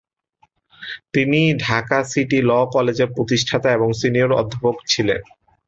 তিনি 1.13 1.39
Dhaka 1.63 1.99
city 2.03 2.39
‘law’ 2.41 2.51
কলেজের 2.73 3.09
প্রতিষ্ঠাতা 3.15 3.69
এবং 3.71 3.89
সিনিয়র 3.99 4.31
অধ্যাপক 4.33 4.75
ছিলেন। 4.87 5.19